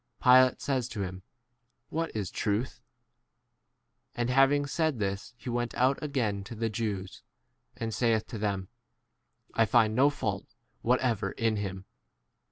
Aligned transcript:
Pilate 0.19 0.59
says 0.61 0.87
to 0.89 1.03
him, 1.03 1.21
What 1.89 2.09
is 2.15 2.31
truth? 2.31 2.81
And 4.15 4.31
hav 4.31 4.51
ing 4.51 4.65
said 4.65 4.97
this 4.97 5.35
he 5.37 5.47
went 5.51 5.75
out 5.75 6.01
again 6.01 6.43
to 6.45 6.55
the 6.55 6.71
Jews, 6.71 7.21
and 7.77 7.93
saith 7.93 8.25
to 8.29 8.39
them, 8.39 8.67
I 9.53 9.65
■ 9.65 9.69
find 9.69 9.93
no 9.93 10.09
fault 10.09 10.55
whatever 10.81 11.33
in 11.33 11.57
him. 11.57 11.85